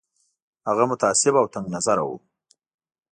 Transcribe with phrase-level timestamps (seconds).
[0.67, 2.15] هغه متعصب او تنګ نظر وو.